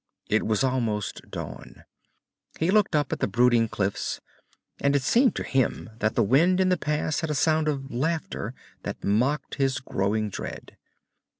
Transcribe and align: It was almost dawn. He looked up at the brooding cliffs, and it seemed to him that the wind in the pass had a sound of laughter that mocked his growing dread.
It 0.31 0.47
was 0.47 0.63
almost 0.63 1.29
dawn. 1.29 1.83
He 2.57 2.71
looked 2.71 2.95
up 2.95 3.13
at 3.13 3.19
the 3.19 3.27
brooding 3.27 3.67
cliffs, 3.67 4.19
and 4.79 4.95
it 4.95 5.03
seemed 5.03 5.35
to 5.35 5.43
him 5.43 5.91
that 5.99 6.15
the 6.15 6.23
wind 6.23 6.59
in 6.59 6.69
the 6.69 6.75
pass 6.75 7.19
had 7.19 7.29
a 7.29 7.35
sound 7.35 7.67
of 7.67 7.91
laughter 7.91 8.55
that 8.81 9.03
mocked 9.03 9.57
his 9.61 9.77
growing 9.77 10.31
dread. 10.31 10.75